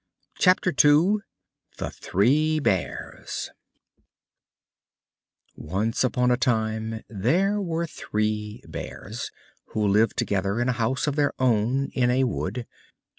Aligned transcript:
THE 0.43 0.55
STORY 0.57 1.15
OF 1.15 1.77
THE 1.77 1.91
THREE 1.91 2.59
BEARS 2.61 3.51
Once 5.55 6.03
upon 6.03 6.31
a 6.31 6.37
time 6.37 7.03
there 7.07 7.61
were 7.61 7.85
Three 7.85 8.63
Bears, 8.67 9.29
who 9.65 9.87
lived 9.87 10.17
together 10.17 10.59
in 10.59 10.69
a 10.69 10.81
house 10.81 11.05
of 11.05 11.17
their 11.17 11.33
own, 11.39 11.89
in 11.93 12.09
a 12.09 12.23
wood. 12.23 12.65